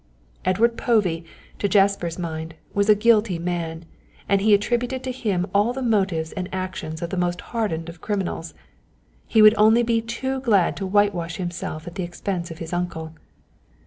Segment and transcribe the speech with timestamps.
[0.45, 1.25] Edward Povey
[1.59, 3.85] to Jasper's mind was a guilty man,
[4.27, 8.01] and he attributed to him all the motives and actions of the most hardened of
[8.01, 8.55] criminals;
[9.27, 13.13] he would only be too glad to whitewash himself at the expense of his uncle.